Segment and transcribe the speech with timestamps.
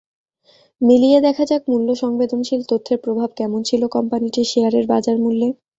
[0.81, 5.49] মিলিয়ে দেখা যাক মূল্য সংবেদনশীল তথ্যের প্রভাব কেমন ছিল কোম্পানিটির শেয়ারের বাজারমূল্যে।